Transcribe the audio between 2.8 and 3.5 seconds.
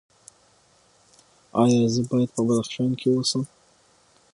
کې اوسم؟